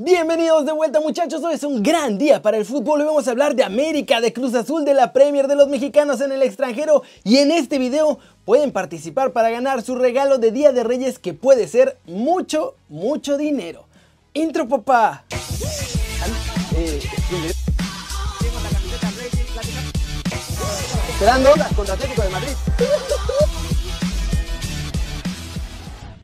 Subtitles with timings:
[0.00, 3.32] Bienvenidos de vuelta muchachos, hoy es un gran día para el fútbol, hoy vamos a
[3.32, 7.02] hablar de América, de Cruz Azul, de la Premier, de los mexicanos en el extranjero
[7.24, 11.34] y en este video pueden participar para ganar su regalo de Día de Reyes que
[11.34, 13.86] puede ser mucho, mucho dinero.
[14.34, 15.24] Intro papá.
[21.08, 22.52] Esperando contra Atlético de Madrid.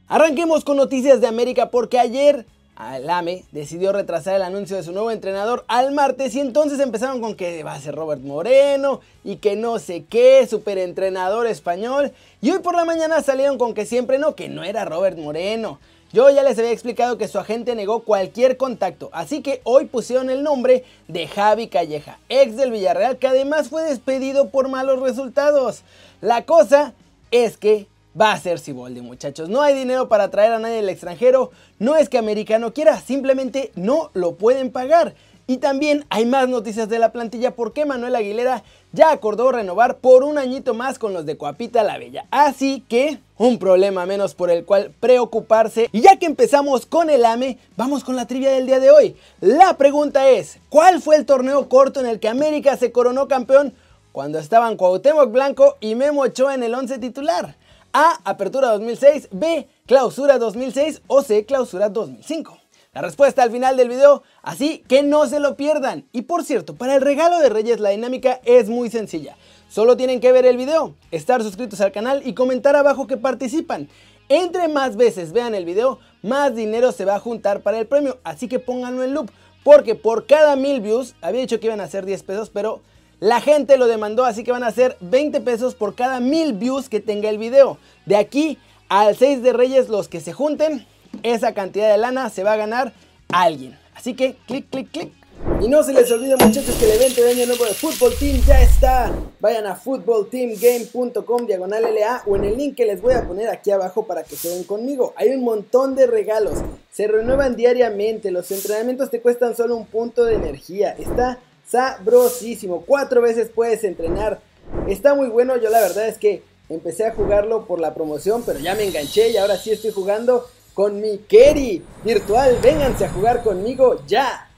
[0.06, 2.46] Arranquemos con noticias de América porque ayer
[2.92, 7.34] Alame decidió retrasar el anuncio de su nuevo entrenador al martes y entonces empezaron con
[7.34, 12.12] que va a ser Robert Moreno y que no sé qué, superentrenador español.
[12.40, 15.78] Y hoy por la mañana salieron con que siempre no, que no era Robert Moreno.
[16.12, 20.30] Yo ya les había explicado que su agente negó cualquier contacto, así que hoy pusieron
[20.30, 25.82] el nombre de Javi Calleja, ex del Villarreal, que además fue despedido por malos resultados.
[26.20, 26.94] La cosa
[27.32, 29.48] es que va a ser Siboldi, muchachos.
[29.48, 31.50] No hay dinero para traer a nadie del extranjero.
[31.78, 35.14] No es que Americano quiera, simplemente no lo pueden pagar.
[35.46, 40.24] Y también hay más noticias de la plantilla porque Manuel Aguilera ya acordó renovar por
[40.24, 42.24] un añito más con los de Coapita la Bella.
[42.30, 45.90] Así que un problema menos por el cual preocuparse.
[45.92, 49.16] Y ya que empezamos con el AME, vamos con la trivia del día de hoy.
[49.40, 53.74] La pregunta es, ¿cuál fue el torneo corto en el que América se coronó campeón
[54.14, 57.56] cuando estaban Cuauhtémoc Blanco y Memo en el 11 titular?
[57.92, 58.20] A.
[58.22, 59.66] Apertura 2006, B.
[59.86, 61.44] Clausura 2006 o C.
[61.44, 62.56] Clausura 2005.
[62.92, 66.06] La respuesta al final del video, así que no se lo pierdan.
[66.12, 69.36] Y por cierto, para el regalo de Reyes la dinámica es muy sencilla.
[69.68, 73.88] Solo tienen que ver el video, estar suscritos al canal y comentar abajo que participan.
[74.28, 78.18] Entre más veces vean el video, más dinero se va a juntar para el premio.
[78.22, 79.32] Así que pónganlo en loop,
[79.64, 82.80] porque por cada mil views, había dicho que iban a ser 10 pesos, pero
[83.20, 86.88] la gente lo demandó, así que van a ser 20 pesos por cada mil views
[86.88, 87.78] que tenga el video.
[88.06, 90.86] De aquí al 6 de Reyes, los que se junten,
[91.22, 92.92] esa cantidad de lana se va a ganar
[93.28, 93.78] alguien.
[93.94, 95.12] Así que clic, clic, clic.
[95.60, 98.40] Y no se les olvide muchachos que el evento de año nuevo de Fútbol Team
[98.46, 99.12] ya está.
[99.40, 103.70] Vayan a footballteamgame.com diagonal LA o en el link que les voy a poner aquí
[103.70, 105.12] abajo para que se den conmigo.
[105.16, 106.58] Hay un montón de regalos.
[106.90, 108.30] Se renuevan diariamente.
[108.30, 110.96] Los entrenamientos te cuestan solo un punto de energía.
[110.98, 112.84] Está sabrosísimo.
[112.86, 114.40] Cuatro veces puedes entrenar.
[114.88, 115.56] Está muy bueno.
[115.56, 119.30] Yo la verdad es que empecé a jugarlo por la promoción, pero ya me enganché
[119.30, 122.58] y ahora sí estoy jugando con mi Keri virtual.
[122.62, 124.48] Vénganse a jugar conmigo ya.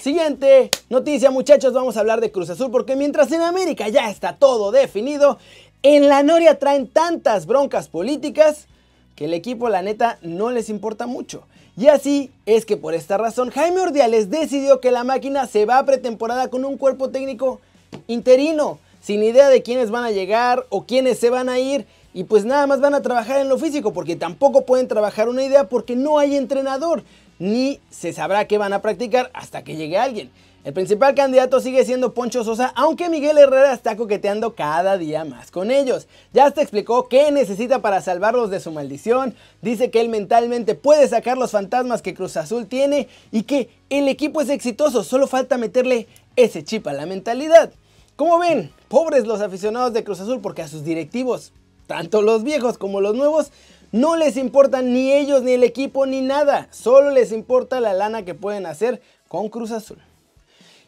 [0.00, 4.36] Siguiente noticia muchachos, vamos a hablar de Cruz Azul porque mientras en América ya está
[4.36, 5.38] todo definido,
[5.82, 8.66] en la Noria traen tantas broncas políticas
[9.14, 11.42] que el equipo la neta no les importa mucho.
[11.80, 15.78] Y así es que por esta razón Jaime Ordiales decidió que la máquina se va
[15.78, 17.58] a pretemporada con un cuerpo técnico
[18.06, 21.86] interino, sin idea de quiénes van a llegar o quiénes se van a ir.
[22.12, 25.42] Y pues nada más van a trabajar en lo físico porque tampoco pueden trabajar una
[25.42, 27.02] idea porque no hay entrenador,
[27.40, 30.30] ni se sabrá qué van a practicar hasta que llegue alguien.
[30.62, 35.50] El principal candidato sigue siendo Poncho Sosa, aunque Miguel Herrera está coqueteando cada día más
[35.50, 36.06] con ellos.
[36.34, 41.08] Ya hasta explicó qué necesita para salvarlos de su maldición, dice que él mentalmente puede
[41.08, 45.56] sacar los fantasmas que Cruz Azul tiene y que el equipo es exitoso, solo falta
[45.56, 47.72] meterle ese chip a la mentalidad.
[48.16, 51.54] Como ven, pobres los aficionados de Cruz Azul porque a sus directivos,
[51.86, 53.50] tanto los viejos como los nuevos,
[53.92, 58.24] no les importa ni ellos ni el equipo ni nada, solo les importa la lana
[58.24, 59.98] que pueden hacer con Cruz Azul.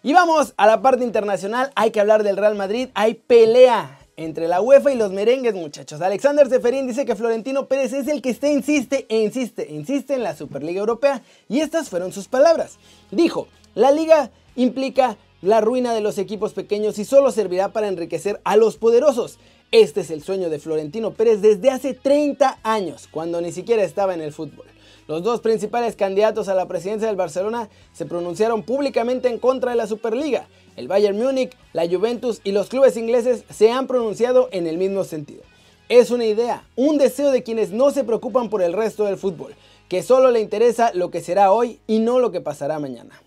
[0.03, 4.49] Y vamos a la parte internacional, hay que hablar del Real Madrid, hay pelea entre
[4.49, 6.01] la UEFA y los merengues muchachos.
[6.01, 10.23] Alexander Seferín dice que Florentino Pérez es el que está insiste e insiste, insiste en
[10.23, 12.79] la Superliga Europea y estas fueron sus palabras.
[13.11, 18.41] Dijo, la liga implica la ruina de los equipos pequeños y solo servirá para enriquecer
[18.45, 19.39] a los poderosos.
[19.73, 24.13] Este es el sueño de Florentino Pérez desde hace 30 años, cuando ni siquiera estaba
[24.13, 24.67] en el fútbol.
[25.09, 29.79] Los dos principales candidatos a la presidencia del Barcelona se pronunciaron públicamente en contra de
[29.79, 30.47] la Superliga.
[30.77, 35.05] El Bayern Múnich, la Juventus y los clubes ingleses se han pronunciado en el mismo
[35.05, 35.43] sentido.
[35.89, 39.55] Es una idea, un deseo de quienes no se preocupan por el resto del fútbol,
[39.89, 43.23] que solo le interesa lo que será hoy y no lo que pasará mañana.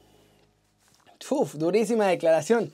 [1.28, 2.72] Uf, durísima declaración.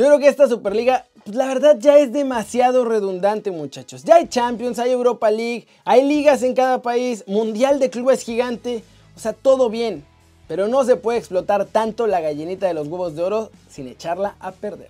[0.00, 4.02] Yo creo que esta Superliga, pues la verdad ya es demasiado redundante muchachos.
[4.02, 8.82] Ya hay Champions, hay Europa League, hay ligas en cada país, Mundial de Clubes gigante,
[9.14, 10.06] o sea, todo bien.
[10.48, 14.36] Pero no se puede explotar tanto la gallinita de los huevos de oro sin echarla
[14.40, 14.88] a perder.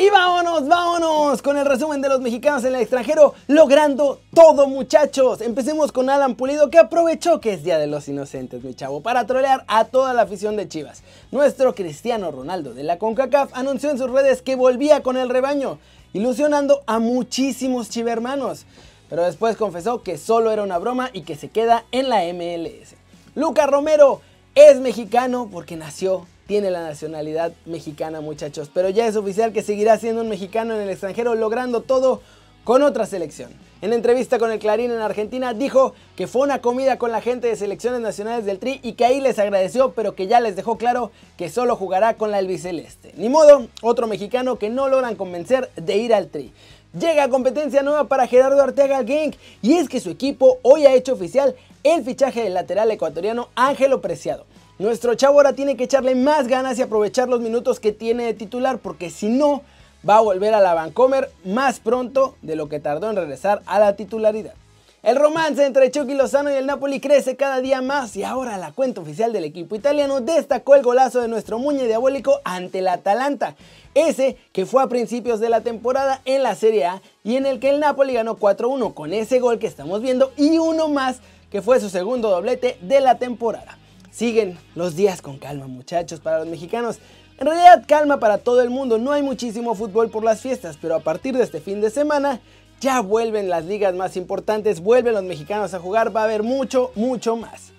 [0.00, 5.40] Y vámonos, vámonos con el resumen de los mexicanos en el extranjero, logrando todo muchachos.
[5.40, 9.26] Empecemos con Alan Pulido que aprovechó que es Día de los Inocentes, mi chavo, para
[9.26, 11.02] trolear a toda la afición de Chivas.
[11.32, 15.80] Nuestro Cristiano Ronaldo de la CONCACAF anunció en sus redes que volvía con el rebaño,
[16.12, 18.66] ilusionando a muchísimos chivermanos.
[19.10, 22.94] Pero después confesó que solo era una broma y que se queda en la MLS.
[23.34, 24.20] Lucas Romero
[24.54, 29.98] es mexicano porque nació, tiene la nacionalidad mexicana muchachos, pero ya es oficial que seguirá
[29.98, 32.22] siendo un mexicano en el extranjero logrando todo
[32.64, 33.50] con otra selección.
[33.82, 37.48] En entrevista con el Clarín en Argentina dijo que fue una comida con la gente
[37.48, 40.78] de selecciones nacionales del Tri y que ahí les agradeció, pero que ya les dejó
[40.78, 43.12] claro que solo jugará con la albiceleste.
[43.18, 46.54] Ni modo, otro mexicano que no logran convencer de ir al Tri.
[46.98, 51.12] Llega competencia nueva para Gerardo Arteaga Genk y es que su equipo hoy ha hecho
[51.12, 51.54] oficial
[51.84, 54.46] el fichaje del lateral ecuatoriano Ángelo Preciado.
[54.78, 58.34] Nuestro chavo ahora tiene que echarle más ganas y aprovechar los minutos que tiene de
[58.34, 59.62] titular porque si no
[60.08, 63.80] va a volver a la Vancomer más pronto de lo que tardó en regresar a
[63.80, 64.54] la titularidad.
[65.02, 68.70] El romance entre Chucky Lozano y el Napoli crece cada día más y ahora la
[68.70, 73.56] cuenta oficial del equipo italiano destacó el golazo de nuestro Muñe Diabólico ante el Atalanta,
[73.94, 77.58] ese que fue a principios de la temporada en la Serie A y en el
[77.58, 81.18] que el Napoli ganó 4-1 con ese gol que estamos viendo y uno más
[81.50, 83.76] que fue su segundo doblete de la temporada.
[84.10, 86.98] Siguen los días con calma muchachos para los mexicanos
[87.40, 90.96] en realidad calma para todo el mundo, no hay muchísimo fútbol por las fiestas, pero
[90.96, 92.40] a partir de este fin de semana
[92.80, 96.90] ya vuelven las ligas más importantes, vuelven los mexicanos a jugar, va a haber mucho,
[96.96, 97.70] mucho más.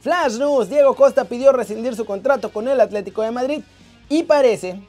[0.00, 3.60] Flash News, Diego Costa pidió rescindir su contrato con el Atlético de Madrid
[4.08, 4.80] y parece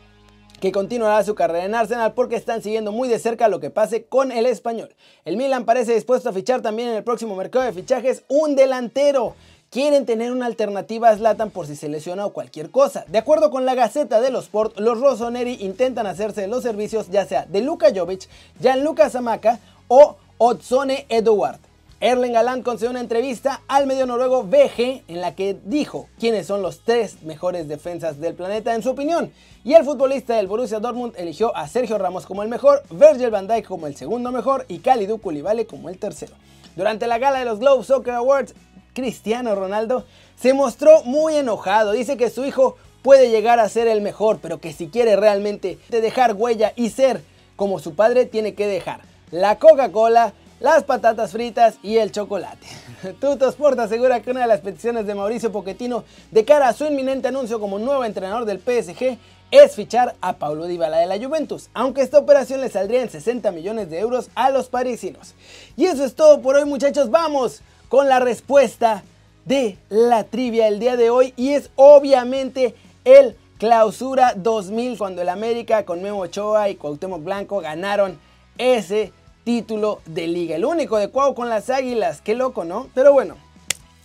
[0.59, 4.05] que continuará su carrera en Arsenal porque están siguiendo muy de cerca lo que pase
[4.05, 4.95] con el español.
[5.25, 9.35] El Milan parece dispuesto a fichar también en el próximo mercado de fichajes un delantero
[9.69, 13.05] quieren tener una alternativa a Zlatan por si se lesiona o cualquier cosa.
[13.07, 17.25] De acuerdo con la Gaceta de los Sport, los Rossoneri intentan hacerse los servicios ya
[17.25, 18.27] sea de Luka Jovic,
[18.61, 21.66] Gianluca Zamaka o Otsone Eduard.
[21.99, 26.61] Erling Haaland concedió una entrevista al medio noruego VG en la que dijo quiénes son
[26.61, 29.31] los tres mejores defensas del planeta en su opinión.
[29.63, 33.47] Y el futbolista del Borussia Dortmund eligió a Sergio Ramos como el mejor, Virgil van
[33.47, 36.33] Dijk como el segundo mejor y Kalidou Koulibaly como el tercero.
[36.75, 38.53] Durante la gala de los Globe Soccer Awards,
[38.93, 40.05] Cristiano Ronaldo
[40.39, 41.93] se mostró muy enojado.
[41.93, 45.79] Dice que su hijo puede llegar a ser el mejor, pero que si quiere realmente
[45.89, 47.23] dejar huella y ser
[47.55, 49.01] como su padre, tiene que dejar
[49.31, 52.67] la Coca-Cola, las patatas fritas y el chocolate.
[53.49, 57.27] Sport asegura que una de las peticiones de Mauricio Pochettino de cara a su inminente
[57.27, 59.17] anuncio como nuevo entrenador del PSG
[59.51, 63.51] es fichar a Paulo Dybala de la Juventus, aunque esta operación le saldría en 60
[63.51, 65.35] millones de euros a los parisinos.
[65.77, 69.03] Y eso es todo por hoy muchachos, vamos con la respuesta
[69.45, 72.75] de la trivia el día de hoy y es obviamente
[73.05, 78.19] el Clausura 2000 cuando el América con Memo Ochoa y Cuauhtémoc Blanco ganaron
[78.57, 79.13] ese
[79.47, 80.57] título de liga.
[80.57, 82.89] El único de Cuau con las Águilas, qué loco, ¿no?
[82.93, 83.37] Pero bueno,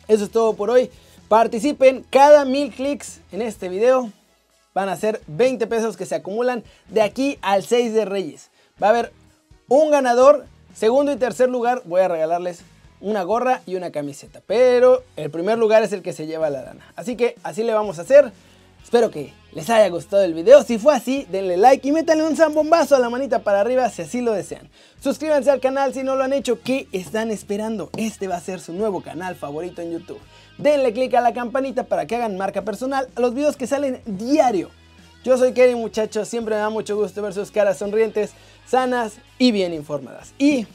[0.06, 0.88] eso es todo por hoy.
[1.26, 4.12] Participen cada mil clics en este video.
[4.72, 8.50] Van a ser 20 pesos que se acumulan de aquí al 6 de Reyes.
[8.80, 9.12] Va a haber
[9.66, 10.46] un ganador,
[10.76, 11.82] segundo y tercer lugar.
[11.86, 12.60] Voy a regalarles
[13.00, 14.42] una gorra y una camiseta.
[14.46, 16.92] Pero el primer lugar es el que se lleva la lana.
[16.94, 18.30] Así que así le vamos a hacer.
[18.82, 20.62] Espero que les haya gustado el video.
[20.62, 24.02] Si fue así, denle like y métanle un zambombazo a la manita para arriba si
[24.02, 24.68] así lo desean.
[25.00, 26.60] Suscríbanse al canal si no lo han hecho.
[26.60, 27.90] ¿Qué están esperando?
[27.96, 30.20] Este va a ser su nuevo canal favorito en YouTube.
[30.58, 34.00] Denle click a la campanita para que hagan marca personal a los videos que salen
[34.04, 34.70] diario.
[35.24, 38.32] Yo soy Kerry muchachos, siempre me da mucho gusto ver sus caras sonrientes,
[38.66, 40.34] sanas y bien informadas.
[40.38, 40.66] Y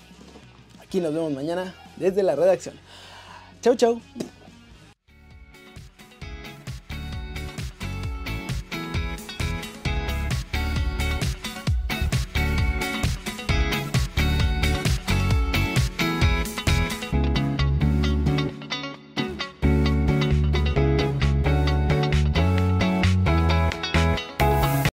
[0.81, 2.75] aquí nos vemos mañana desde la redacción.
[3.61, 4.01] Chau, chau.